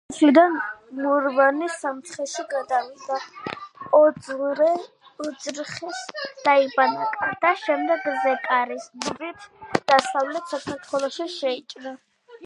[0.09, 0.53] ქართლიდან
[0.99, 3.17] მურვანი სამცხეში გადავიდა,
[3.99, 5.99] ოძრხეს
[6.49, 9.47] დაიბანაკა და შემდეგ ზეკარის გზით
[9.95, 11.95] დასავლეთ საქართველოში შეიჭრა.